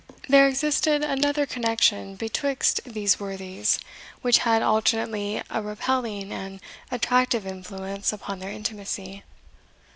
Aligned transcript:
There 0.27 0.47
existed 0.47 1.03
another 1.03 1.45
connection 1.45 2.15
betwixt 2.15 2.81
these 2.87 3.19
worthies, 3.19 3.77
which 4.23 4.39
had 4.39 4.63
alternately 4.63 5.43
a 5.51 5.61
repelling 5.61 6.31
and 6.33 6.59
attractive 6.89 7.45
influence 7.45 8.11
upon 8.11 8.39
their 8.39 8.49
intimacy. 8.49 9.21